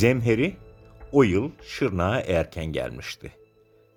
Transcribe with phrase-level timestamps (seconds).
[0.00, 0.56] Zemheri
[1.12, 3.32] o yıl Şırnak'a erken gelmişti.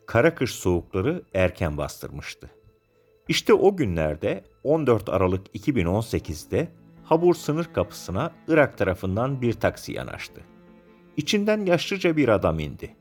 [0.06, 2.50] Kara kış soğukları erken bastırmıştı.
[3.28, 6.68] İşte o günlerde 14 Aralık 2018'de
[7.04, 10.42] Habur sınır kapısına Irak tarafından bir taksi yanaştı.
[11.18, 12.96] İçinden yaşlıca bir adam indi.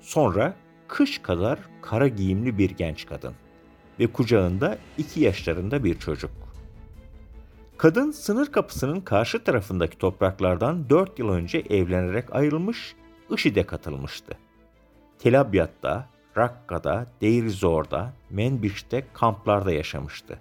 [0.00, 0.56] Sonra
[0.88, 3.34] kış kadar kara giyimli bir genç kadın
[4.00, 6.45] ve kucağında iki yaşlarında bir çocuk.
[7.78, 12.94] Kadın sınır kapısının karşı tarafındaki topraklardan dört yıl önce evlenerek ayrılmış,
[13.30, 14.38] IŞİD'e katılmıştı.
[15.18, 20.38] Tel Abyad'da, Rakka'da, Deir Zor'da, Menbiş'te kamplarda yaşamıştı.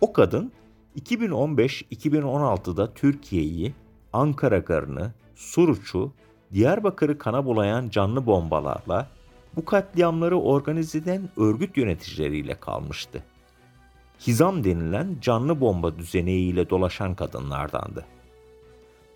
[0.00, 0.52] O kadın
[1.00, 3.74] 2015-2016'da Türkiye'yi,
[4.12, 6.12] Ankara Garı'nı, Suruç'u,
[6.52, 9.08] Diyarbakır'ı kana bulayan canlı bombalarla
[9.56, 13.22] bu katliamları organize eden örgüt yöneticileriyle kalmıştı.
[14.20, 18.06] Hizam denilen canlı bomba düzeneğiyle dolaşan kadınlardandı.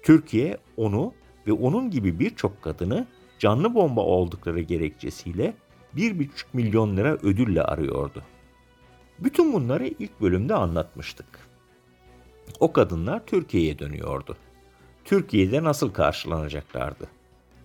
[0.02, 1.12] Türkiye onu
[1.46, 3.06] ve onun gibi birçok kadını
[3.38, 5.54] canlı bomba oldukları gerekçesiyle
[5.96, 8.22] 1,5 milyon lira ödülle arıyordu.
[9.18, 11.48] Bütün bunları ilk bölümde anlatmıştık.
[12.60, 14.36] O kadınlar Türkiye'ye dönüyordu.
[15.04, 17.08] Türkiye'de nasıl karşılanacaklardı?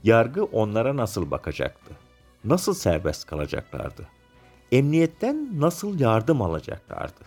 [0.03, 1.93] Yargı onlara nasıl bakacaktı?
[2.43, 4.07] Nasıl serbest kalacaklardı?
[4.73, 7.21] Emniyetten nasıl yardım alacaklardı?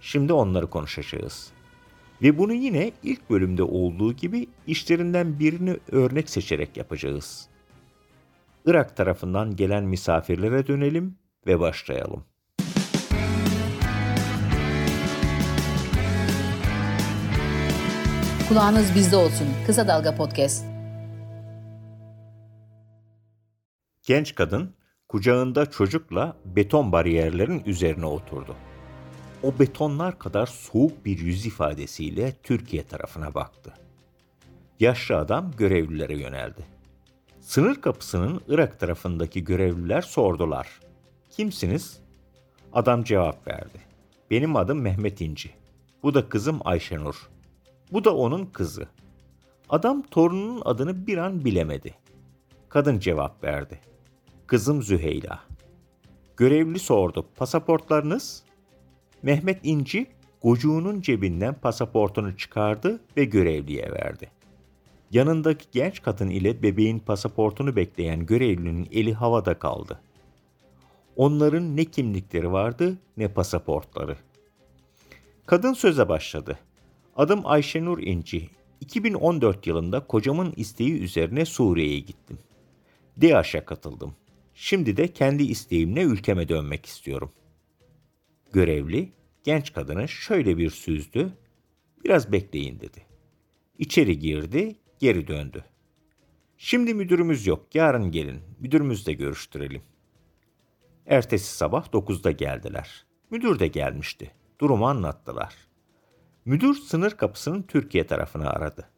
[0.00, 1.50] Şimdi onları konuşacağız.
[2.22, 7.48] Ve bunu yine ilk bölümde olduğu gibi işlerinden birini örnek seçerek yapacağız.
[8.66, 12.24] Irak tarafından gelen misafirlere dönelim ve başlayalım.
[18.48, 19.48] Kulağınız bizde olsun.
[19.66, 20.64] Kısa Dalga Podcast.
[24.02, 24.77] Genç kadın
[25.08, 28.56] kucağında çocukla beton bariyerlerin üzerine oturdu.
[29.42, 33.74] O betonlar kadar soğuk bir yüz ifadesiyle Türkiye tarafına baktı.
[34.80, 36.66] Yaşlı adam görevlilere yöneldi.
[37.40, 40.80] Sınır kapısının Irak tarafındaki görevliler sordular.
[41.30, 42.00] Kimsiniz?
[42.72, 43.80] Adam cevap verdi.
[44.30, 45.50] Benim adım Mehmet İnci.
[46.02, 47.28] Bu da kızım Ayşenur.
[47.92, 48.88] Bu da onun kızı.
[49.68, 51.94] Adam torununun adını bir an bilemedi.
[52.68, 53.80] Kadın cevap verdi.
[54.48, 55.40] Kızım Züheyla.
[56.36, 57.26] Görevli sordu.
[57.36, 58.42] Pasaportlarınız?
[59.22, 60.06] Mehmet İnci
[60.42, 64.30] gocuğunun cebinden pasaportunu çıkardı ve görevliye verdi.
[65.10, 70.00] Yanındaki genç kadın ile bebeğin pasaportunu bekleyen görevlinin eli havada kaldı.
[71.16, 74.16] Onların ne kimlikleri vardı ne pasaportları.
[75.46, 76.58] Kadın söze başladı.
[77.16, 78.50] Adım Ayşenur İnci.
[78.80, 82.38] 2014 yılında kocamın isteği üzerine Suriye'ye gittim.
[83.22, 84.14] DAEŞ'e katıldım.
[84.60, 87.32] Şimdi de kendi isteğimle ülkeme dönmek istiyorum.
[88.52, 89.12] Görevli
[89.44, 91.32] genç kadını şöyle bir süzdü.
[92.04, 93.06] Biraz bekleyin dedi.
[93.78, 95.64] İçeri girdi, geri döndü.
[96.56, 99.82] Şimdi müdürümüz yok, yarın gelin, müdürümüzle görüştürelim.
[101.06, 103.06] Ertesi sabah 9'da geldiler.
[103.30, 104.32] Müdür de gelmişti.
[104.60, 105.54] Durumu anlattılar.
[106.44, 108.88] Müdür sınır kapısının Türkiye tarafını aradı.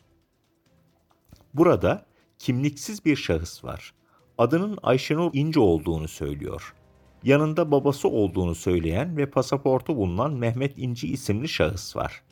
[1.55, 2.07] Burada
[2.39, 4.00] kimliksiz bir şahıs var.
[4.41, 6.75] Adının Ayşenur İnce olduğunu söylüyor.
[7.23, 12.23] Yanında babası olduğunu söyleyen ve pasaportu bulunan Mehmet İnci isimli şahıs var.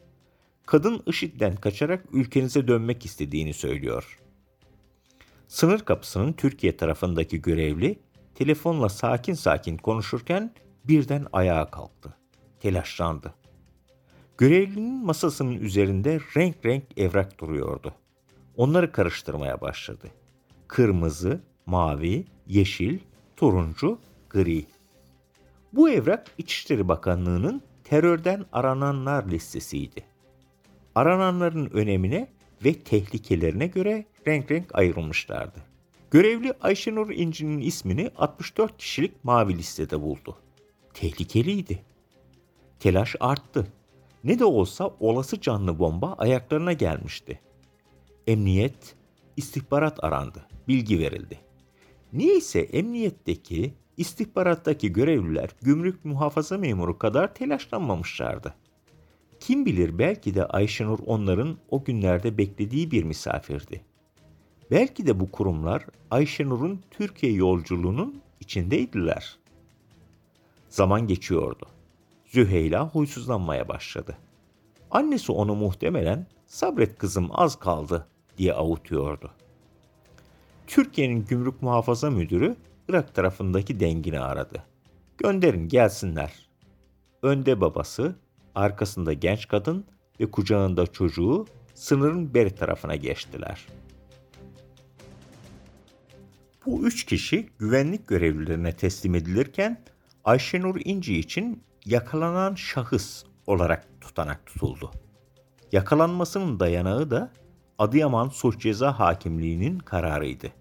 [0.67, 4.19] Kadın IŞİD'den kaçarak ülkenize dönmek istediğini söylüyor.
[5.49, 7.99] Sınır kapısının Türkiye tarafındaki görevli
[8.35, 10.55] telefonla sakin sakin konuşurken
[10.85, 12.17] birden ayağa kalktı.
[12.61, 13.35] Telaşlandı.
[14.39, 17.95] Görevlinin masasının üzerinde renk renk evrak duruyordu.
[18.57, 20.09] Onları karıştırmaya başladı.
[20.69, 22.99] Kırmızı, mavi, yeşil,
[23.37, 23.99] turuncu,
[24.31, 24.67] gri.
[25.73, 30.05] Bu evrak İçişleri Bakanlığı'nın terörden arananlar listesiydi.
[30.95, 32.29] Arananların önemine
[32.65, 35.59] ve tehlikelerine göre renk renk ayrılmışlardı.
[36.11, 40.37] Görevli Ayşenur İnci'nin ismini 64 kişilik mavi listede buldu.
[40.95, 41.83] Tehlikeliydi.
[42.81, 43.67] Telaş arttı.
[44.25, 47.41] Ne de olsa olası canlı bomba ayaklarına gelmişti.
[48.27, 48.95] Emniyet,
[49.37, 51.48] istihbarat arandı, bilgi verildi.
[52.13, 58.55] Niyeyse emniyetteki, istihbarattaki görevliler gümrük muhafaza memuru kadar telaşlanmamışlardı.
[59.41, 63.85] Kim bilir belki de Ayşenur onların o günlerde beklediği bir misafirdi.
[64.71, 69.39] Belki de bu kurumlar Ayşenur'un Türkiye yolculuğunun içindeydiler.
[70.69, 71.67] Zaman geçiyordu.
[72.27, 74.19] Züheyla huysuzlanmaya başladı.
[74.91, 78.07] Annesi onu muhtemelen sabret kızım az kaldı
[78.39, 79.31] diye avutuyordu.
[80.69, 82.57] Türkiye'nin gümrük muhafaza müdürü
[82.89, 84.63] Irak tarafındaki dengini aradı.
[85.19, 86.49] Gönderin gelsinler.
[87.23, 88.17] Önde babası,
[88.55, 89.85] arkasında genç kadın
[90.21, 93.67] ve kucağında çocuğu sınırın beri tarafına geçtiler.
[96.67, 99.85] Bu üç kişi güvenlik görevlilerine teslim edilirken
[100.25, 104.91] Ayşenur İnci için yakalanan şahıs olarak tutanak tutuldu.
[105.73, 107.33] Yakalanmasının dayanağı da
[107.79, 110.58] Adıyaman Suç Ceza Hakimliği'nin kararıydı.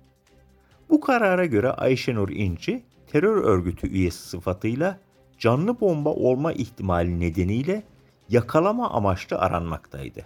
[0.90, 5.00] Bu karara göre Ayşenur İnci terör örgütü üyesi sıfatıyla
[5.40, 7.84] canlı bomba olma ihtimali nedeniyle
[8.30, 10.26] yakalama amaçlı aranmaktaydı.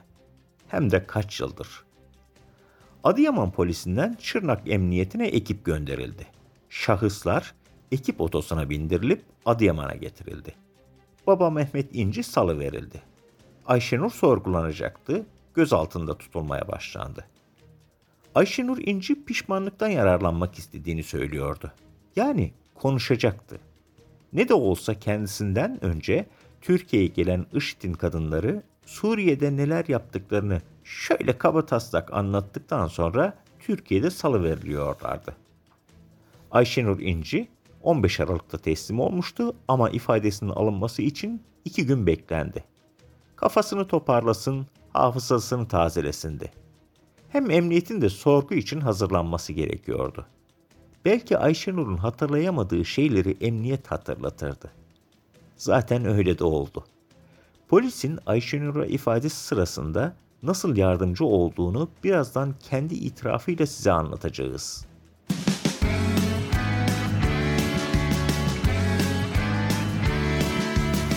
[0.68, 1.84] Hem de kaç yıldır.
[3.04, 6.28] Adıyaman polisinden Çırnak Emniyetine ekip gönderildi.
[6.70, 7.54] Şahıslar
[7.92, 10.56] ekip otosuna bindirilip Adıyaman'a getirildi.
[11.28, 13.02] Baba Mehmet İnci salı verildi.
[13.66, 17.26] Ayşenur sorgulanacaktı, gözaltında tutulmaya başlandı.
[18.36, 21.72] Ayşenur İnci pişmanlıktan yararlanmak istediğini söylüyordu.
[22.16, 23.60] Yani konuşacaktı.
[24.34, 26.26] Ne de olsa kendisinden önce
[26.62, 35.36] Türkiye'ye gelen IŞİD'in kadınları Suriye'de neler yaptıklarını şöyle kaba taslak anlattıktan sonra Türkiye'de salıveriliyorlardı.
[36.52, 37.48] Ayşenur İnci
[37.82, 42.64] 15 Aralık'ta teslim olmuştu ama ifadesinin alınması için iki gün beklendi.
[43.36, 46.52] Kafasını toparlasın, hafızasını tazelesindi.
[47.32, 50.26] Hem emniyetin de sorgu için hazırlanması gerekiyordu.
[51.06, 54.72] Belki Ayşenur'un hatırlayamadığı şeyleri emniyet hatırlatırdı.
[55.58, 56.86] Zaten öyle de oldu.
[57.68, 60.14] Polisin Ayşenur'a ifadesi sırasında
[60.44, 64.86] nasıl yardımcı olduğunu birazdan kendi itirafıyla size anlatacağız.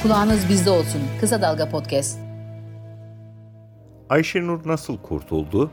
[0.02, 1.02] Kulağınız bizde olsun.
[1.20, 2.18] Kısa Dalga Podcast.
[4.08, 5.70] Ayşenur nasıl kurtuldu?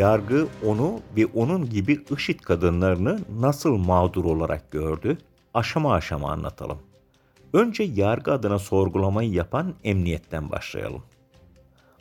[0.00, 5.18] Yargı onu ve onun gibi IŞİD kadınlarını nasıl mağdur olarak gördü?
[5.54, 6.78] Aşama aşama anlatalım.
[7.52, 11.02] Önce yargı adına sorgulamayı yapan emniyetten başlayalım.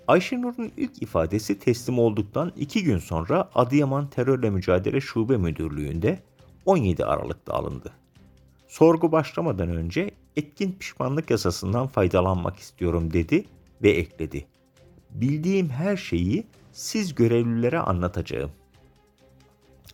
[0.08, 6.20] Ayşenur'un ilk ifadesi teslim olduktan iki gün sonra Adıyaman Terörle Mücadele Şube Müdürlüğü'nde
[6.66, 7.92] 17 Aralık'ta alındı.
[8.68, 13.46] Sorgu başlamadan önce etkin pişmanlık yasasından faydalanmak istiyorum dedi
[13.84, 14.46] ve ekledi.
[15.10, 16.48] Bildiğim her şeyi
[16.80, 18.52] siz görevlilere anlatacağım.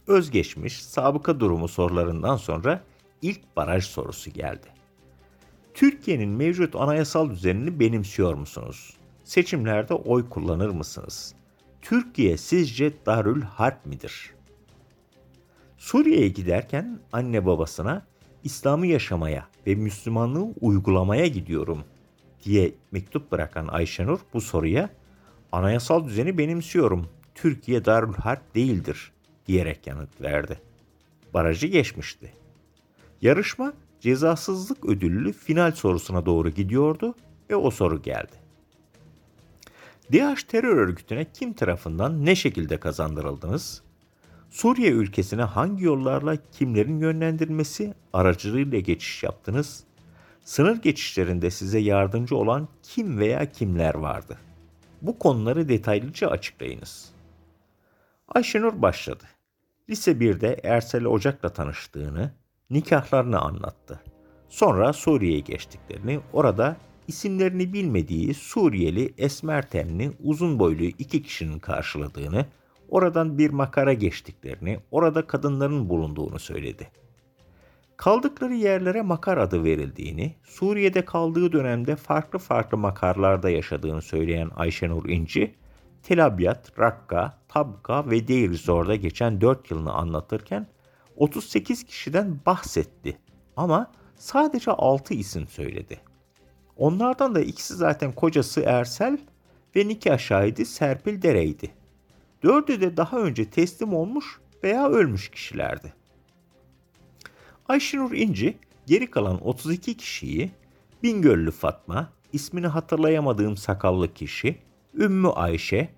[0.07, 2.83] Özgeçmiş, sabıka durumu sorularından sonra
[3.21, 4.67] ilk baraj sorusu geldi.
[5.73, 8.93] Türkiye'nin mevcut anayasal düzenini benimsiyor musunuz?
[9.23, 11.35] Seçimlerde oy kullanır mısınız?
[11.81, 14.33] Türkiye sizce darül harp midir?
[15.77, 18.05] Suriye'ye giderken anne babasına
[18.43, 21.83] İslam'ı yaşamaya ve Müslümanlığı uygulamaya gidiyorum
[22.43, 24.89] diye mektup bırakan Ayşenur bu soruya
[25.55, 27.07] anayasal düzeni benimsiyorum.
[27.35, 29.11] Türkiye darül harp değildir
[29.47, 30.59] diyerek yanıt verdi.
[31.33, 32.33] Barajı geçmişti.
[33.21, 37.15] Yarışma cezasızlık ödüllü final sorusuna doğru gidiyordu
[37.49, 38.31] ve o soru geldi.
[40.13, 43.81] DH terör örgütüne kim tarafından ne şekilde kazandırıldınız?
[44.49, 49.83] Suriye ülkesine hangi yollarla kimlerin yönlendirilmesi aracılığıyla geçiş yaptınız?
[50.43, 54.37] Sınır geçişlerinde size yardımcı olan kim veya kimler vardı?
[55.05, 57.11] Bu konuları detaylıca açıklayınız.
[58.27, 59.23] Ayşenur başladı.
[59.89, 62.31] Lise 1'de Ersel Ocak'la tanıştığını,
[62.69, 64.03] nikahlarını anlattı.
[64.50, 72.45] Sonra Suriye'ye geçtiklerini, orada isimlerini bilmediği Suriyeli esmer tenli uzun boylu iki kişinin karşıladığını,
[72.89, 76.91] oradan bir makara geçtiklerini, orada kadınların bulunduğunu söyledi.
[77.97, 85.55] Kaldıkları yerlere makar adı verildiğini, Suriye'de kaldığı dönemde farklı farklı makarlarda yaşadığını söyleyen Ayşenur İnci,
[86.03, 90.67] Tel Abyad, Rakka, Tabka ve Deir Zor'da geçen 4 yılını anlatırken
[91.15, 93.17] 38 kişiden bahsetti
[93.57, 95.99] ama sadece 6 isim söyledi.
[96.77, 99.17] Onlardan da ikisi zaten kocası Ersel
[99.75, 101.71] ve nikah şahidi Serpil Dere'ydi.
[102.43, 105.93] Dördü de daha önce teslim olmuş veya ölmüş kişilerdi.
[107.69, 110.51] Ayşenur İnci geri kalan 32 kişiyi
[111.03, 114.57] Bingöllü Fatma, ismini hatırlayamadığım sakallı kişi,
[114.93, 115.89] Ümmü Ayşe,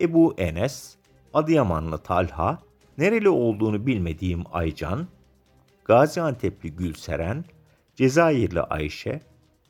[0.00, 0.96] Ebu Enes,
[1.34, 2.58] Adıyamanlı Talha,
[2.98, 5.06] nereli olduğunu bilmediğim Aycan,
[5.84, 7.44] Gaziantep'li Gülseren,
[7.94, 9.20] Cezayirli Ayşe,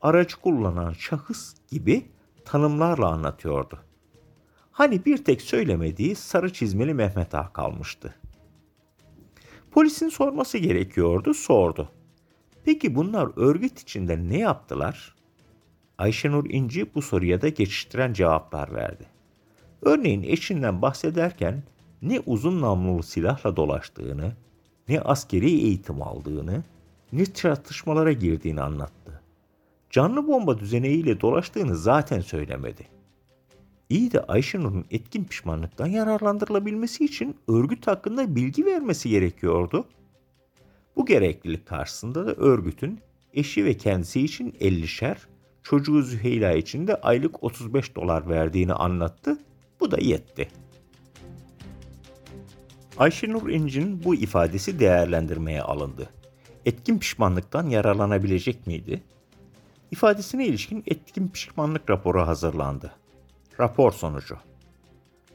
[0.00, 2.06] aracı kullanan şahıs gibi
[2.44, 3.78] tanımlarla anlatıyordu.
[4.72, 8.14] Hani bir tek söylemediği sarı çizmeli Mehmet Ağa kalmıştı.
[9.76, 11.88] Polisin sorması gerekiyordu, sordu.
[12.64, 15.14] Peki bunlar örgüt içinde ne yaptılar?
[15.98, 19.06] Ayşenur İnci bu soruya da geçiştiren cevaplar verdi.
[19.82, 21.62] Örneğin eşinden bahsederken
[22.02, 24.32] ne uzun namlulu silahla dolaştığını,
[24.88, 26.64] ne askeri eğitim aldığını,
[27.12, 29.20] ne çatışmalara girdiğini anlattı.
[29.90, 32.95] Canlı bomba düzeneğiyle dolaştığını zaten söylemedi.
[33.90, 39.84] İyi de Ayşenur'un etkin pişmanlıktan yararlandırılabilmesi için örgüt hakkında bilgi vermesi gerekiyordu.
[40.96, 43.00] Bu gereklilik karşısında da örgütün
[43.34, 45.16] eşi ve kendisi için 50'şer,
[45.62, 49.38] çocuğu Züheyla için de aylık 35 dolar verdiğini anlattı.
[49.80, 50.48] Bu da yetti.
[52.98, 56.10] Ayşenur İnci'nin bu ifadesi değerlendirmeye alındı.
[56.64, 59.02] Etkin pişmanlıktan yararlanabilecek miydi?
[59.90, 62.92] İfadesine ilişkin etkin pişmanlık raporu hazırlandı.
[63.60, 64.36] Rapor sonucu.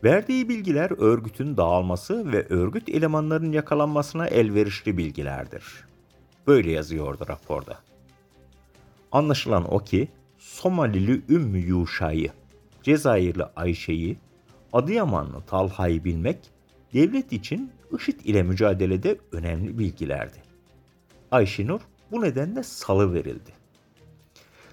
[0.04, 5.64] Verdiği bilgiler örgütün dağılması ve örgüt elemanlarının yakalanmasına elverişli bilgilerdir.
[6.48, 7.80] Böyle yazıyordu raporda.
[9.12, 12.32] Anlaşılan o ki Somalili Ümmü Yuşa'yı,
[12.84, 14.18] Cezayirli Ayşe'yi,
[14.74, 16.38] Adıyamanlı Talha'yı bilmek
[16.94, 20.38] devlet için IŞİD ile mücadelede önemli bilgilerdi.
[21.32, 23.52] Ayşenur bu nedenle salı verildi.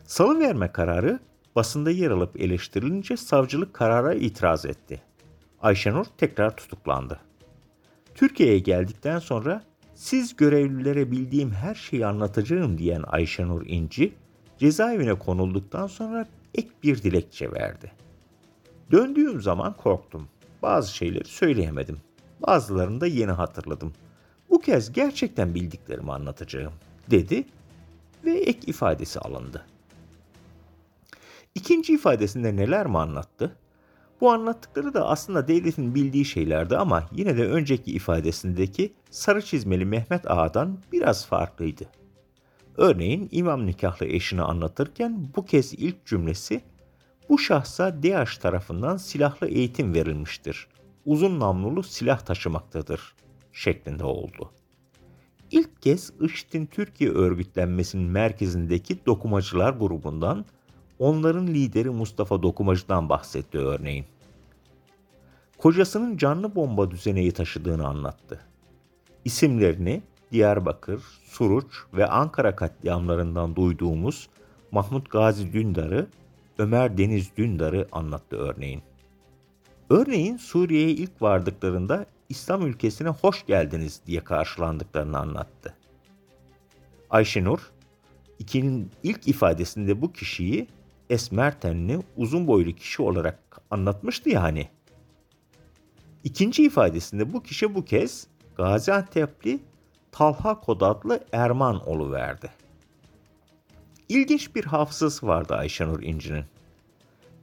[0.04, 1.18] Salı verme kararı
[1.56, 5.02] basında yer alıp eleştirilince savcılık karara itiraz etti.
[5.62, 7.20] Ayşenur tekrar tutuklandı.
[8.14, 9.62] Türkiye'ye geldikten sonra
[9.94, 14.14] siz görevlilere bildiğim her şeyi anlatacağım diyen Ayşenur İnci
[14.58, 17.92] cezaevine konulduktan sonra ek bir dilekçe verdi.
[18.90, 20.28] Döndüğüm zaman korktum.
[20.62, 22.00] Bazı şeyleri söyleyemedim.
[22.46, 23.92] Bazılarını da yeni hatırladım.
[24.50, 26.72] Bu kez gerçekten bildiklerimi anlatacağım
[27.10, 27.44] dedi
[28.24, 29.64] ve ek ifadesi alındı.
[31.58, 33.56] İkinci ifadesinde neler mi anlattı?
[34.20, 40.30] Bu anlattıkları da aslında devletin bildiği şeylerdi ama yine de önceki ifadesindeki sarı çizmeli Mehmet
[40.30, 41.84] Ağa'dan biraz farklıydı.
[42.76, 46.60] Örneğin imam nikahlı eşini anlatırken bu kez ilk cümlesi
[47.28, 50.66] bu şahsa DH tarafından silahlı eğitim verilmiştir.
[51.04, 53.14] Uzun namlulu silah taşımaktadır
[53.52, 54.52] şeklinde oldu.
[55.50, 60.44] İlk kez IŞİD'in Türkiye örgütlenmesinin merkezindeki dokumacılar grubundan
[60.98, 64.04] onların lideri Mustafa Dokumacı'dan bahsetti örneğin.
[65.58, 68.40] Kocasının canlı bomba düzeneği taşıdığını anlattı.
[69.24, 70.02] İsimlerini
[70.32, 74.28] Diyarbakır, Suruç ve Ankara katliamlarından duyduğumuz
[74.70, 76.06] Mahmut Gazi Dündar'ı,
[76.58, 78.82] Ömer Deniz Dündar'ı anlattı örneğin.
[79.90, 85.74] Örneğin Suriye'ye ilk vardıklarında İslam ülkesine hoş geldiniz diye karşılandıklarını anlattı.
[87.10, 87.70] Ayşenur,
[88.38, 90.68] ikinin ilk ifadesinde bu kişiyi
[91.10, 94.68] esmer tenli, uzun boylu kişi olarak anlatmıştı ya hani.
[96.24, 99.60] İkinci ifadesinde bu kişi bu kez Gaziantep'li
[100.12, 102.50] Talha Kod adlı Erman verdi.
[104.08, 106.44] İlginç bir hafızası vardı Ayşenur İnci'nin.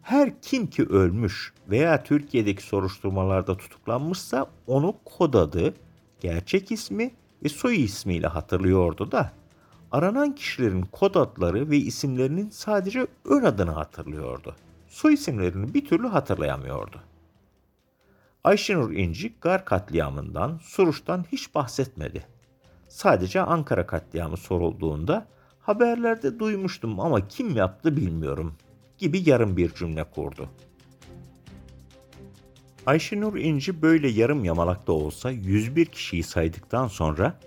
[0.02, 5.74] Her kim ki ölmüş veya Türkiye'deki soruşturmalarda tutuklanmışsa onu kod adı,
[6.20, 7.12] gerçek ismi
[7.44, 9.32] ve soy ismiyle hatırlıyordu da
[9.96, 14.56] aranan kişilerin kod adları ve isimlerinin sadece ön adını hatırlıyordu.
[14.88, 17.02] Soy isimlerini bir türlü hatırlayamıyordu.
[18.44, 22.26] Ayşenur İnci Gar katliamından, Suruç'tan hiç bahsetmedi.
[22.88, 25.28] Sadece Ankara katliamı sorulduğunda
[25.60, 28.54] haberlerde duymuştum ama kim yaptı bilmiyorum
[28.98, 30.50] gibi yarım bir cümle kurdu.
[32.86, 37.40] Ayşenur İnci böyle yarım yamalakta olsa 101 kişiyi saydıktan sonra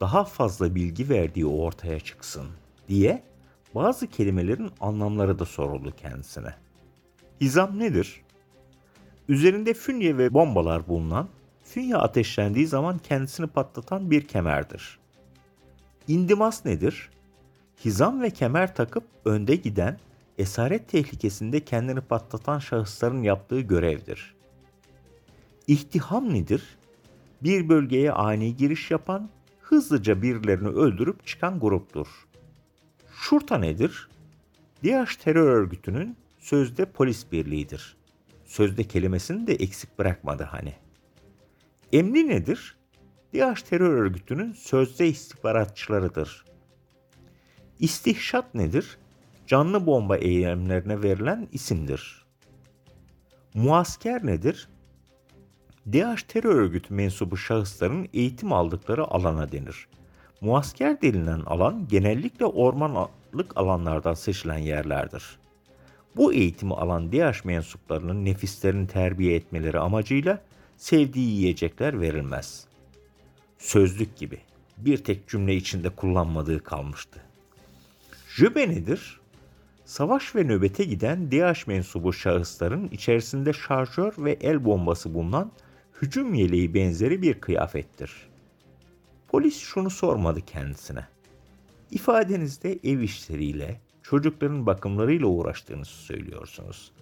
[0.00, 2.46] daha fazla bilgi verdiği ortaya çıksın
[2.88, 3.22] diye
[3.74, 6.54] bazı kelimelerin anlamları da soruldu kendisine.
[7.40, 8.22] Hizam nedir?
[9.28, 11.28] Üzerinde fünye ve bombalar bulunan,
[11.64, 14.98] fünye ateşlendiği zaman kendisini patlatan bir kemerdir.
[16.08, 17.10] İndimas nedir?
[17.84, 19.98] Hizam ve kemer takıp önde giden,
[20.38, 24.34] esaret tehlikesinde kendini patlatan şahısların yaptığı görevdir.
[25.66, 26.78] İhtiham nedir?
[27.42, 29.30] Bir bölgeye ani giriş yapan,
[29.70, 32.06] hızlıca birilerini öldürüp çıkan gruptur.
[33.12, 34.08] Şurta nedir?
[34.84, 37.96] DH terör örgütünün sözde polis birliğidir.
[38.44, 40.74] Sözde kelimesini de eksik bırakmadı hani.
[41.92, 42.76] Emni nedir?
[43.34, 46.44] DH terör örgütünün sözde istihbaratçılarıdır.
[47.78, 48.98] İstihşat nedir?
[49.46, 52.24] Canlı bomba eylemlerine verilen isimdir.
[53.54, 54.68] Muasker nedir?
[55.92, 59.86] DH terör örgütü mensubu şahısların eğitim aldıkları alana denir.
[60.40, 65.38] Muasker denilen alan genellikle ormanlık alanlardan seçilen yerlerdir.
[66.16, 70.42] Bu eğitimi alan DH mensuplarının nefislerini terbiye etmeleri amacıyla
[70.76, 72.66] sevdiği yiyecekler verilmez.
[73.58, 74.38] Sözlük gibi
[74.78, 77.22] bir tek cümle içinde kullanmadığı kalmıştı.
[78.36, 79.20] Jöbe nedir?
[79.84, 85.52] Savaş ve nöbete giden DH mensubu şahısların içerisinde şarjör ve el bombası bulunan
[86.02, 88.12] hücum yeleği benzeri bir kıyafettir.
[89.28, 91.08] Polis şunu sormadı kendisine.
[91.90, 96.92] İfadenizde ev işleriyle, çocukların bakımlarıyla uğraştığınızı söylüyorsunuz.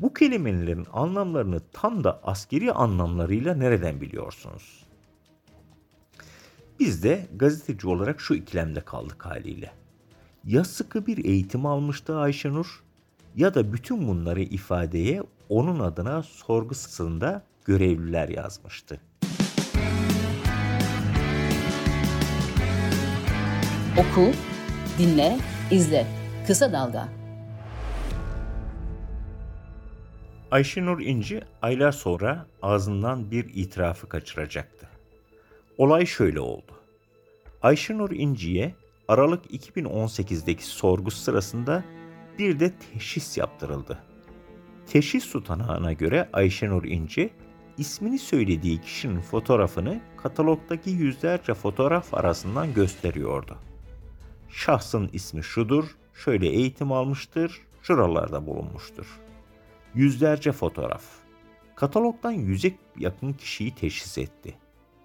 [0.00, 4.86] Bu kelimelerin anlamlarını tam da askeri anlamlarıyla nereden biliyorsunuz?
[6.80, 9.72] Biz de gazeteci olarak şu ikilemde kaldık haliyle.
[10.44, 12.82] Ya sıkı bir eğitim almıştı Ayşenur
[13.36, 19.00] ya da bütün bunları ifadeye onun adına sorgusunda görevliler yazmıştı.
[23.98, 24.32] Oku,
[24.98, 25.38] dinle,
[25.70, 26.06] izle.
[26.46, 27.08] Kısa Dalga.
[30.50, 34.88] Ayşenur İnci aylar sonra ağzından bir itirafı kaçıracaktı.
[35.78, 36.72] Olay şöyle oldu.
[37.62, 38.74] Ayşenur İnci'ye
[39.08, 41.84] Aralık 2018'deki sorgu sırasında
[42.38, 43.98] bir de teşhis yaptırıldı.
[44.86, 47.30] Teşhis tutanağına göre Ayşenur İnci,
[47.78, 53.58] ismini söylediği kişinin fotoğrafını katalogdaki yüzlerce fotoğraf arasından gösteriyordu.
[54.48, 59.20] Şahsın ismi şudur, şöyle eğitim almıştır, şuralarda bulunmuştur.
[59.94, 61.04] Yüzlerce fotoğraf.
[61.74, 64.54] Katalogdan yüze yakın kişiyi teşhis etti.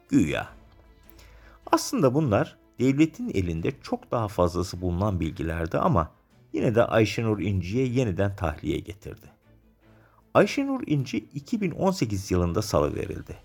[0.10, 0.48] Güya.
[1.72, 6.12] Aslında bunlar devletin elinde çok daha fazlası bulunan bilgilerdi ama
[6.54, 9.39] yine de Ayşenur İnci'ye yeniden tahliye getirdi.
[10.40, 13.38] Ayşenur İnci 2018 yılında salıverildi.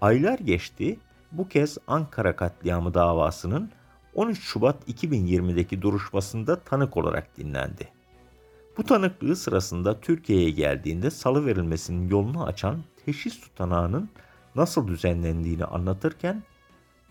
[0.00, 0.98] Aylar geçti,
[1.32, 3.70] bu kez Ankara katliamı davasının
[4.14, 7.88] 13 Şubat 2020'deki duruşmasında tanık olarak dinlendi.
[8.76, 14.08] Bu tanıklığı sırasında Türkiye'ye geldiğinde salı verilmesinin yolunu açan teşhis tutanağının
[14.54, 16.42] nasıl düzenlendiğini anlatırken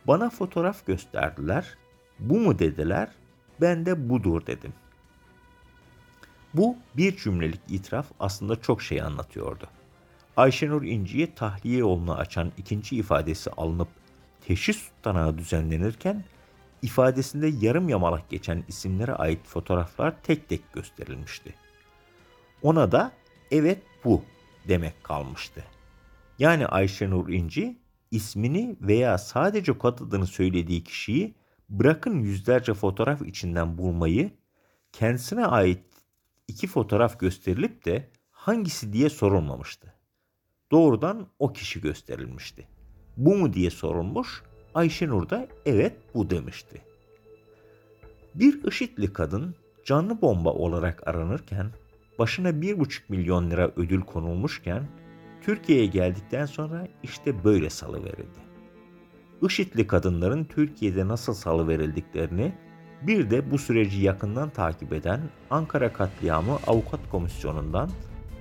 [0.08, 1.78] bana fotoğraf gösterdiler,
[2.20, 3.10] bu mu dediler,
[3.62, 4.74] ben de budur dedim.
[6.54, 9.68] Bu bir cümlelik itiraf aslında çok şey anlatıyordu.
[10.38, 13.88] Ayşenur İnci'ye tahliye yolunu açan ikinci ifadesi alınıp
[14.48, 16.24] teşhis tutanağı düzenlenirken
[16.82, 21.56] ifadesinde yarım yamalak geçen isimlere ait fotoğraflar tek tek gösterilmişti.
[22.62, 23.12] Ona da
[23.52, 24.24] evet bu
[24.68, 25.64] demek kalmıştı.
[26.40, 27.78] Yani Ayşenur İnci
[28.12, 31.36] ismini veya sadece kod adını söylediği kişiyi
[31.70, 34.32] bırakın yüzlerce fotoğraf içinden bulmayı
[34.92, 35.93] kendisine ait
[36.48, 39.94] iki fotoğraf gösterilip de hangisi diye sorulmamıştı.
[40.72, 42.68] Doğrudan o kişi gösterilmişti.
[43.18, 44.44] Bu mu diye sorulmuş,
[44.76, 46.82] Ayşenur da evet bu demişti.
[48.36, 51.72] Bir IŞİD'li kadın canlı bomba olarak aranırken,
[52.20, 54.88] başına bir buçuk milyon lira ödül konulmuşken,
[55.42, 58.44] Türkiye'ye geldikten sonra işte böyle salıverildi.
[59.42, 62.54] IŞİD'li kadınların Türkiye'de nasıl salıverildiklerini
[63.08, 67.90] bir de bu süreci yakından takip eden Ankara Katliamı Avukat Komisyonu'ndan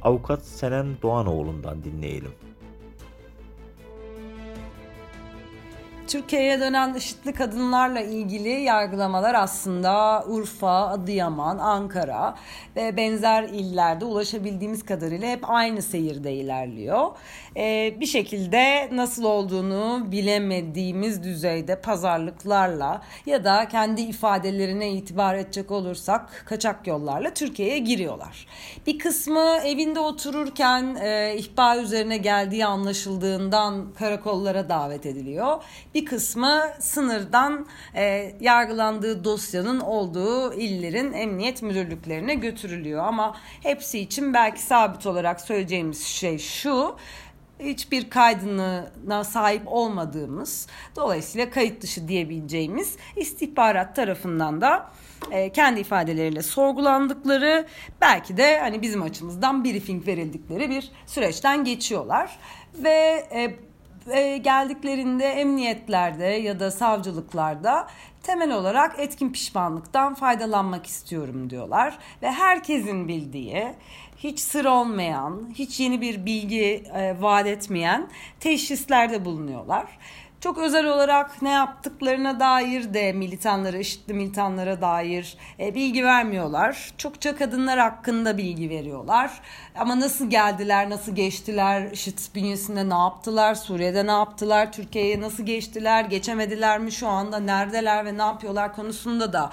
[0.03, 2.33] Avukat Senem Doğanoğlu'ndan dinleyelim.
[6.09, 12.35] Türkiye'ye dönen IŞİD'li kadınlarla ilgili yargılamalar aslında Urfa, Adıyaman, Ankara
[12.77, 17.11] ve benzer illerde ulaşabildiğimiz kadarıyla hep aynı seyirde ilerliyor.
[17.57, 26.45] Ee, bir şekilde nasıl olduğunu bilemediğimiz düzeyde pazarlıklarla ya da kendi ifadelerine itibar edecek olursak
[26.47, 28.47] kaçak yollarla Türkiye'ye giriyorlar.
[28.87, 35.63] Bir kısmı evinde otururken e, ihbar üzerine geldiği anlaşıldığından karakollara davet ediliyor.
[35.95, 43.05] Bir kısmı sınırdan e, yargılandığı dosyanın olduğu illerin emniyet müdürlüklerine götürülüyor.
[43.05, 46.97] Ama hepsi için belki sabit olarak söyleyeceğimiz şey şu
[47.61, 54.91] hiçbir kaydına sahip olmadığımız dolayısıyla kayıt dışı diyebileceğimiz istihbarat tarafından da
[55.31, 57.67] e, kendi ifadeleriyle sorgulandıkları
[58.01, 62.39] belki de hani bizim açımızdan briefing verildikleri bir süreçten geçiyorlar
[62.75, 63.57] ve e,
[64.11, 67.87] e, geldiklerinde emniyetlerde ya da savcılıklarda
[68.23, 73.75] temel olarak etkin pişmanlıktan faydalanmak istiyorum diyorlar ve herkesin bildiği
[74.17, 78.09] hiç sır olmayan, hiç yeni bir bilgi e, vaat etmeyen
[78.41, 79.99] teşhislerde bulunuyorlar.
[80.43, 86.93] Çok özel olarak ne yaptıklarına dair de militanlara, IŞİD'li militanlara dair e, bilgi vermiyorlar.
[86.99, 89.41] Çokça kadınlar hakkında bilgi veriyorlar.
[89.75, 96.05] Ama nasıl geldiler, nasıl geçtiler, IŞİD bünyesinde ne yaptılar, Suriye'de ne yaptılar, Türkiye'ye nasıl geçtiler,
[96.05, 99.53] geçemediler mi şu anda, neredeler ve ne yapıyorlar konusunda da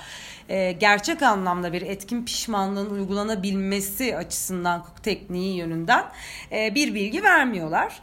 [0.49, 6.06] e, gerçek anlamda bir etkin pişmanlığın uygulanabilmesi açısından tekniği yönünden
[6.52, 8.02] e, bir bilgi vermiyorlar.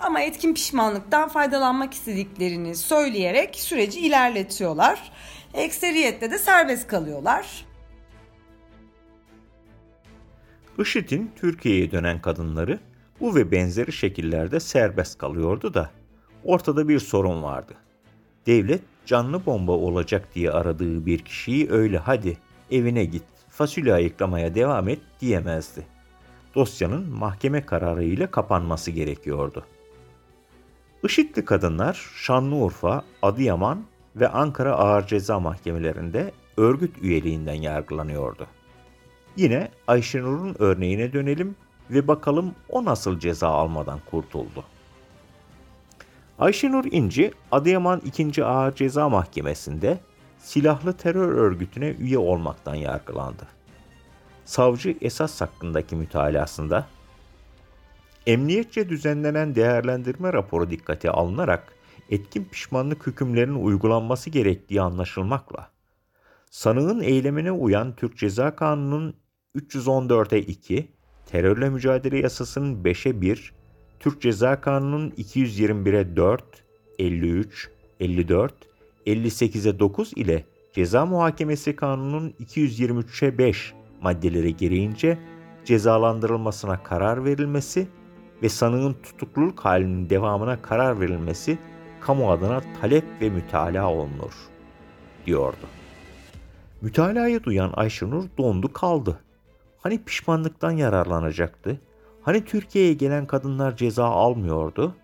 [0.00, 5.12] Ama etkin pişmanlıktan faydalanmak istediklerini söyleyerek süreci ilerletiyorlar.
[5.54, 7.66] Ekseriyette de serbest kalıyorlar.
[10.78, 12.80] IŞİD'in Türkiye'ye dönen kadınları
[13.20, 15.90] bu ve benzeri şekillerde serbest kalıyordu da
[16.44, 17.74] ortada bir sorun vardı.
[18.46, 22.38] Devlet canlı bomba olacak diye aradığı bir kişiyi öyle hadi
[22.70, 25.86] evine git fasulye ayıklamaya devam et diyemezdi.
[26.54, 29.64] dosyanın mahkeme kararı ile kapanması gerekiyordu.
[31.06, 33.84] IŞİD'li kadınlar Şanlıurfa, Adıyaman
[34.16, 38.46] ve Ankara Ağır Ceza Mahkemelerinde örgüt üyeliğinden yargılanıyordu.
[39.36, 41.56] Yine Ayşenur'un örneğine dönelim
[41.90, 44.64] ve bakalım o nasıl ceza almadan kurtuldu.
[46.38, 48.44] Ayşenur İnci, Adıyaman 2.
[48.44, 49.98] Ağır Ceza Mahkemesi'nde
[50.38, 53.46] silahlı terör örgütüne üye olmaktan yargılandı.
[54.44, 56.86] Savcı esas hakkındaki mütalasında
[58.26, 61.72] Emniyetçe düzenlenen değerlendirme raporu dikkate alınarak
[62.10, 65.70] etkin pişmanlık hükümlerinin uygulanması gerektiği anlaşılmakla,
[66.50, 69.14] sanığın eylemine uyan Türk Ceza Kanunu'nun
[69.56, 70.88] 314'e 2,
[71.26, 73.52] terörle mücadele yasasının 5'e 1,
[74.00, 76.44] Türk Ceza Kanunu'nun 221'e 4,
[76.98, 78.54] 53, 54,
[79.06, 85.18] 58'e 9 ile Ceza Muhakemesi Kanunu'nun 223'e 5 maddeleri gereğince
[85.64, 87.88] cezalandırılmasına karar verilmesi
[88.42, 91.58] ve sanığın tutukluluk halinin devamına karar verilmesi
[92.00, 94.32] kamu adına talep ve mütalaa olunur,
[95.26, 95.66] diyordu.
[96.80, 99.20] Mütalayı duyan Ayşenur dondu kaldı.
[99.78, 101.80] Hani pişmanlıktan yararlanacaktı?
[102.22, 104.96] Hani Türkiye'ye gelen kadınlar ceza almıyordu?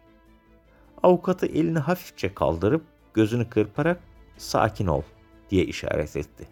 [1.03, 4.01] Avukatı elini hafifçe kaldırıp gözünü kırparak
[4.37, 5.03] sakin ol
[5.51, 6.49] diye işaret etti.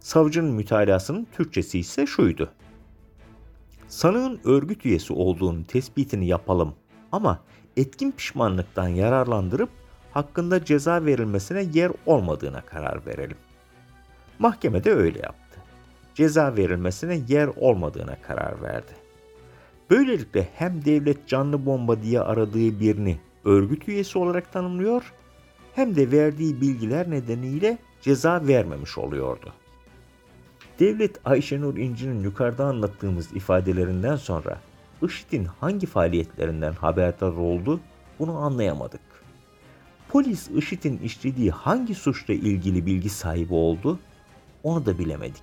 [0.00, 2.52] Savcının mütalasının Türkçesi ise şuydu.
[3.92, 6.74] Sanığın örgüt üyesi olduğunu tespitini yapalım
[7.12, 7.40] ama
[7.76, 9.70] etkin pişmanlıktan yararlandırıp
[10.12, 13.36] hakkında ceza verilmesine yer olmadığına karar verelim.
[14.38, 15.60] Mahkeme de öyle yaptı.
[16.14, 18.92] Ceza verilmesine yer olmadığına karar verdi.
[19.90, 25.12] Böylelikle hem devlet canlı bomba diye aradığı birini örgüt üyesi olarak tanımlıyor
[25.74, 29.52] hem de verdiği bilgiler nedeniyle ceza vermemiş oluyordu.
[30.82, 34.60] Devlet Ayşenur İnci'nin yukarıda anlattığımız ifadelerinden sonra
[35.02, 37.80] IŞİD'in hangi faaliyetlerinden haberdar oldu
[38.18, 39.00] bunu anlayamadık.
[40.08, 43.98] Polis IŞİD'in işlediği hangi suçla ilgili bilgi sahibi oldu
[44.62, 45.42] onu da bilemedik.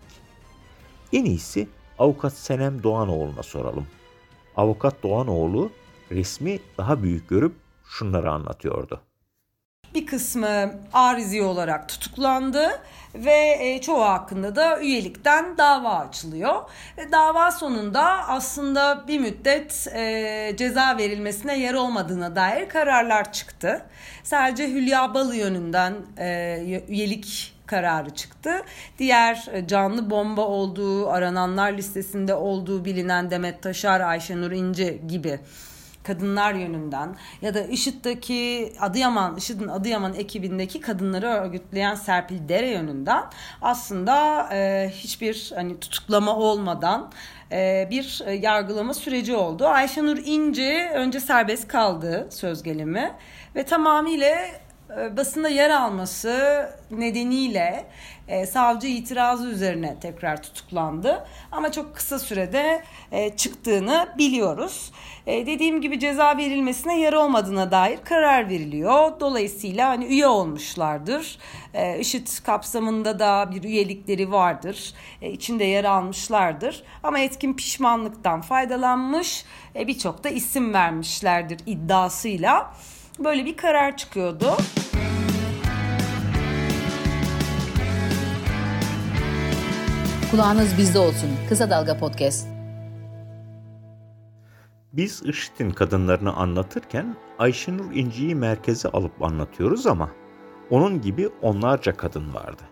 [1.13, 1.67] En iyisi
[1.99, 3.88] avukat Senem Doğanoğlu'na soralım.
[4.56, 5.71] Avukat Doğanoğlu
[6.12, 7.54] resmi daha büyük görüp
[7.86, 9.02] şunları anlatıyordu.
[9.93, 12.82] Bir kısmı arizi olarak tutuklandı
[13.15, 16.62] ve e, çoğu hakkında da üyelikten dava açılıyor.
[16.97, 23.82] Ve dava sonunda aslında bir müddet e, ceza verilmesine yer olmadığına dair kararlar çıktı.
[24.23, 28.62] Sadece Hülya Balı yönünden e, üyelik kararı çıktı.
[28.99, 35.39] Diğer e, canlı bomba olduğu, arananlar listesinde olduğu bilinen Demet Taşar, Ayşenur İnce gibi
[36.04, 43.24] kadınlar yönünden ya da IŞİD'deki Adıyaman, IŞİD'in Adıyaman ekibindeki kadınları örgütleyen Serpil Dere yönünden
[43.62, 47.12] aslında e, hiçbir hani tutuklama olmadan
[47.52, 49.68] e, bir e, yargılama süreci oldu.
[49.68, 53.12] Ayşenur İnce önce serbest kaldı söz gelimi
[53.56, 54.36] ve tamamıyla
[54.98, 57.86] e, basında yer alması nedeniyle
[58.30, 61.26] e, savcı itirazı üzerine tekrar tutuklandı.
[61.52, 64.92] Ama çok kısa sürede e, çıktığını biliyoruz.
[65.28, 69.20] E, dediğim gibi ceza verilmesine yer olmadığına dair karar veriliyor.
[69.20, 71.38] Dolayısıyla hani üye olmuşlardır.
[71.74, 74.94] E, IŞİD kapsamında da bir üyelikleri vardır.
[75.22, 76.84] E, içinde yer almışlardır.
[77.04, 82.74] Ama etkin pişmanlıktan faydalanmış e, birçok da isim vermişlerdir iddiasıyla.
[83.20, 84.58] Böyle bir karar çıkıyordu.
[90.32, 91.30] Kulağınız bizde olsun.
[91.50, 92.48] Kısa Dalga Podcast.
[94.94, 100.10] Biz IŞİD'in kadınlarını anlatırken Ayşenur İnci'yi merkeze alıp anlatıyoruz ama
[100.70, 102.63] onun gibi onlarca kadın vardı.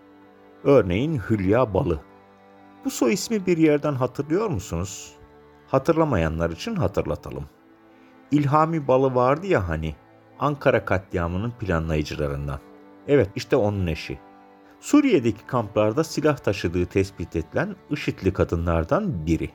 [0.63, 2.00] Örneğin Hülya Balı.
[2.86, 5.12] Bu soy ismi bir yerden hatırlıyor musunuz?
[5.67, 7.46] Hatırlamayanlar için hatırlatalım.
[8.32, 9.96] İlhami Balı vardı ya hani,
[10.39, 12.60] Ankara katliamının planlayıcılarından.
[13.08, 14.20] Evet işte onun eşi.
[14.80, 19.50] Suriye'deki kamplarda silah taşıdığı tespit edilen IŞİD'li kadınlardan biri.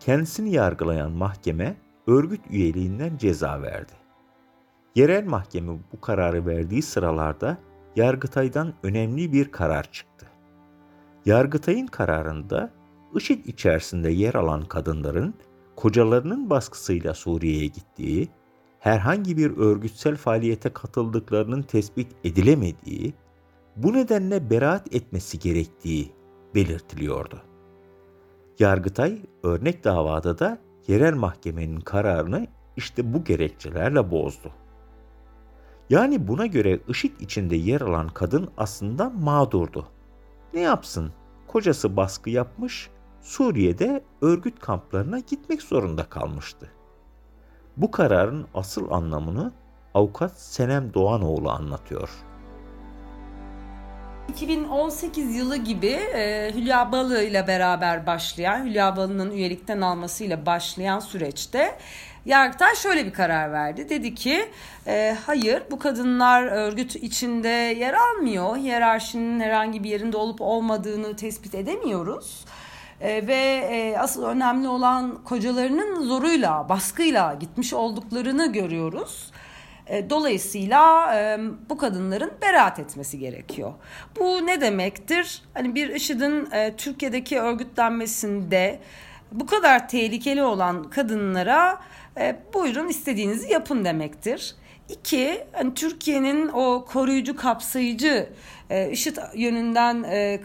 [0.00, 3.92] Kendisini yargılayan mahkeme örgüt üyeliğinden ceza verdi.
[4.94, 7.58] Yerel mahkeme bu kararı verdiği sıralarda
[7.96, 10.26] Yargıtay'dan önemli bir karar çıktı.
[11.26, 12.70] Yargıtay'ın kararında
[13.14, 15.34] IŞİD içerisinde yer alan kadınların
[15.76, 18.28] kocalarının baskısıyla Suriye'ye gittiği,
[18.80, 23.14] herhangi bir örgütsel faaliyete katıldıklarının tespit edilemediği
[23.78, 26.12] bu nedenle beraat etmesi gerektiği
[26.54, 27.42] belirtiliyordu.
[28.58, 34.52] Yargıtay örnek davada da yerel mahkemenin kararını işte bu gerekçelerle bozdu.
[35.90, 39.86] Yani buna göre IŞİD içinde yer alan kadın aslında mağdurdu.
[40.54, 41.12] Ne yapsın?
[41.46, 46.70] Kocası baskı yapmış, Suriye'de örgüt kamplarına gitmek zorunda kalmıştı.
[47.76, 49.52] Bu kararın asıl anlamını
[49.94, 52.27] avukat Senem Doğanoğlu anlatıyor.
[54.28, 61.78] 2018 yılı gibi e, Hülya Balı ile beraber başlayan, Hülya Balı'nın üyelikten almasıyla başlayan süreçte
[62.26, 63.88] Yargıtay şöyle bir karar verdi.
[63.88, 64.48] Dedi ki
[64.86, 68.56] e, hayır bu kadınlar örgüt içinde yer almıyor.
[68.56, 72.44] Hiyerarşinin herhangi bir yerinde olup olmadığını tespit edemiyoruz.
[73.00, 73.34] E, ve
[73.70, 79.30] e, asıl önemli olan kocalarının zoruyla, baskıyla gitmiş olduklarını görüyoruz.
[79.88, 81.38] E, dolayısıyla e,
[81.70, 83.72] bu kadınların beraat etmesi gerekiyor.
[84.20, 85.42] Bu ne demektir?
[85.54, 88.80] Hani bir IŞİD'in e, Türkiye'deki örgütlenmesinde
[89.32, 91.80] bu kadar tehlikeli olan kadınlara
[92.54, 94.54] buyurun istediğinizi yapın demektir.
[94.88, 98.28] İki, hani Türkiye'nin o koruyucu, kapsayıcı
[98.70, 100.40] e, IŞİD yönünden e,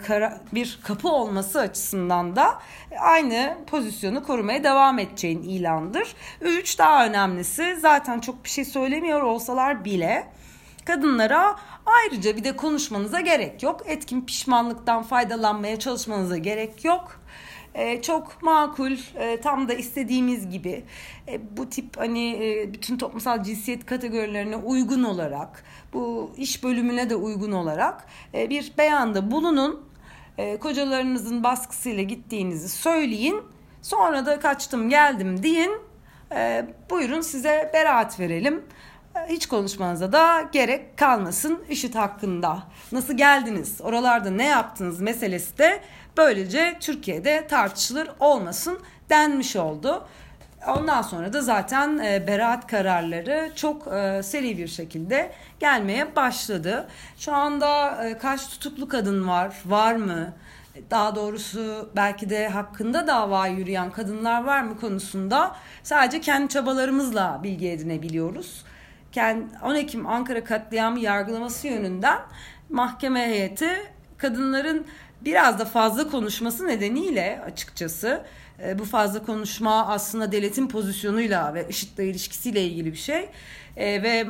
[0.52, 2.58] bir kapı olması açısından da
[3.00, 6.14] aynı pozisyonu korumaya devam edeceğin ilandır.
[6.40, 10.26] Üç, daha önemlisi zaten çok bir şey söylemiyor olsalar bile
[10.84, 11.56] kadınlara
[11.86, 13.82] ayrıca bir de konuşmanıza gerek yok.
[13.86, 17.23] Etkin pişmanlıktan faydalanmaya çalışmanıza gerek yok
[17.74, 20.84] e, çok makul, e, tam da istediğimiz gibi
[21.28, 22.38] e, bu tip hani
[22.72, 29.94] bütün toplumsal cinsiyet kategorilerine uygun olarak, bu iş bölümüne de uygun olarak bir beyanda bulunun.
[30.60, 33.42] Kocalarınızın baskısıyla gittiğinizi söyleyin.
[33.82, 35.72] Sonra da kaçtım geldim deyin.
[36.90, 38.64] Buyurun size beraat verelim
[39.28, 42.62] hiç konuşmanıza da gerek kalmasın IŞİD hakkında.
[42.92, 45.80] Nasıl geldiniz, oralarda ne yaptınız meselesi de
[46.16, 48.78] Böylece Türkiye'de tartışılır olmasın
[49.10, 50.04] denmiş oldu.
[50.66, 56.88] Ondan sonra da zaten e, beraat kararları çok e, seri bir şekilde gelmeye başladı.
[57.16, 60.32] Şu anda e, kaç tutuklu kadın var, var mı?
[60.90, 67.68] Daha doğrusu belki de hakkında dava yürüyen kadınlar var mı konusunda sadece kendi çabalarımızla bilgi
[67.68, 68.64] edinebiliyoruz.
[69.62, 72.18] 10 Ekim Ankara katliamı yargılaması yönünden
[72.70, 73.68] mahkeme heyeti
[74.18, 74.86] kadınların
[75.24, 78.24] biraz da fazla konuşması nedeniyle açıkçası
[78.62, 83.28] e, bu fazla konuşma aslında devletin pozisyonuyla ve IŞİD'le ilişkisiyle ilgili bir şey.
[83.76, 84.26] E, ve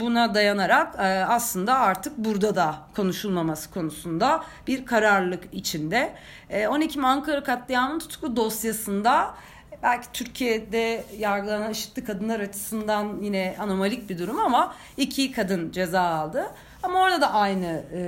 [0.00, 6.14] buna dayanarak e, aslında artık burada da konuşulmaması konusunda bir kararlılık içinde.
[6.50, 9.34] E, 10 Ekim Ankara katliamının tutuklu dosyasında
[9.82, 16.46] belki Türkiye'de yargılanan IŞİD'li kadınlar açısından yine anomalik bir durum ama iki kadın ceza aldı.
[16.82, 18.02] Ama orada da aynı e,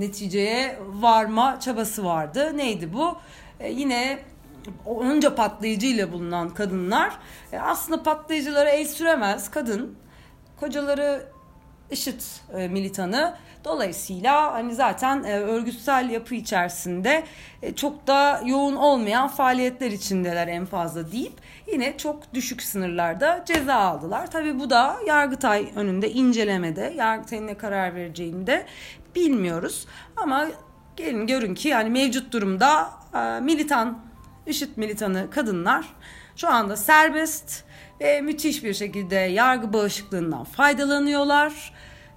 [0.00, 2.56] neticeye varma çabası vardı.
[2.56, 3.18] Neydi bu?
[3.60, 4.18] E, yine
[4.86, 7.18] onca patlayıcıyla bulunan kadınlar
[7.52, 9.96] e, aslında patlayıcılara el süremez kadın.
[10.60, 11.28] Kocaları
[11.90, 12.20] IŞİD
[12.54, 13.34] e, militanı.
[13.64, 17.24] Dolayısıyla hani zaten e, örgütsel yapı içerisinde
[17.62, 21.32] e, çok da yoğun olmayan faaliyetler içindeler en fazla deyip
[21.72, 24.30] yine çok düşük sınırlarda ceza aldılar.
[24.30, 28.66] Tabi bu da Yargıtay önünde incelemede Yargıtay'ın ne karar vereceğini de
[29.14, 29.86] bilmiyoruz.
[30.16, 30.46] Ama
[30.96, 32.90] gelin görün ki yani mevcut durumda
[33.42, 33.98] militan,
[34.46, 35.86] IŞİD militanı kadınlar
[36.36, 37.64] şu anda serbest
[38.00, 41.72] ve müthiş bir şekilde yargı bağışıklığından faydalanıyorlar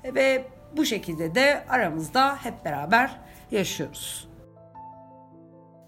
[0.06, 0.46] ve
[0.78, 3.20] bu şekilde de aramızda hep beraber
[3.52, 4.28] yaşıyoruz.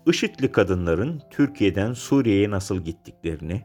[0.06, 3.62] IŞİD'li kadınların Türkiye'den Suriye'ye nasıl gittiklerini,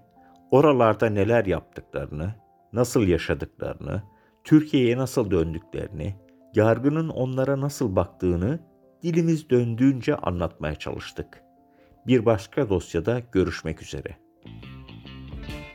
[0.50, 2.34] oralarda neler yaptıklarını,
[2.72, 4.02] nasıl yaşadıklarını,
[4.44, 6.16] Türkiye'ye nasıl döndüklerini,
[6.54, 8.60] yargının onlara nasıl baktığını
[9.02, 11.42] dilimiz döndüğünce anlatmaya çalıştık.
[12.06, 14.27] Bir başka dosyada görüşmek üzere.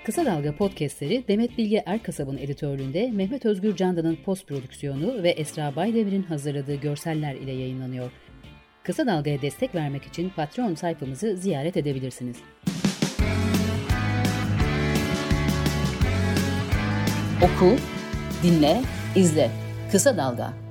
[0.06, 6.24] Kısa Dalga podcastleri Demet Bilge Erkasab'ın editörlüğünde Mehmet Özgür Candan'ın post prodüksiyonu ve Esra Baydemir'in
[6.24, 8.12] hazırladığı görseller ile yayınlanıyor.
[8.84, 12.38] Kısa Dalga'ya destek vermek için Patreon sayfamızı ziyaret edebilirsiniz.
[17.44, 17.76] Oku,
[18.44, 18.82] dinle,
[19.16, 19.52] izle.
[19.92, 20.63] Kısa Dalga.